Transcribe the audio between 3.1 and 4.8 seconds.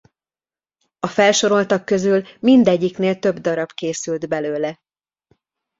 több darab készült belőle.